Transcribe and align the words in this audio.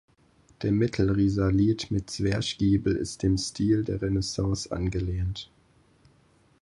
Der 0.63 0.71
Mittelrisalit 0.71 1.91
mit 1.91 2.09
Zwerchgiebel 2.09 2.95
ist 2.95 3.21
dem 3.21 3.37
Stil 3.37 3.83
der 3.83 4.01
Renaissance 4.01 4.71
angelehnt. 4.71 5.51